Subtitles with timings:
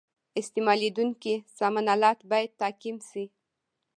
[0.39, 3.23] استعمالیدونکي سامان آلات باید تعقیم شي.